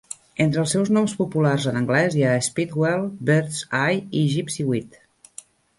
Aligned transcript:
Entre 0.45 0.61
els 0.61 0.71
seus 0.75 0.89
noms 0.97 1.13
populars 1.19 1.67
en 1.73 1.77
anglès 1.81 2.17
hi 2.21 2.25
ha 2.25 2.33
"speedwell", 2.49 3.07
"bird's 3.31 3.61
eye" 3.85 4.03
i 4.23 4.27
"gypsyweed". 4.35 5.01